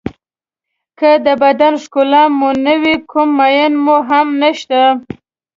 [0.99, 4.81] که د بدن ښکلا مو نه وي کوم مېن مو هم نشته.